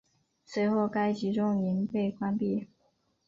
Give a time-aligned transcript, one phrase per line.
[0.43, 2.67] 随后该集中营被关闭。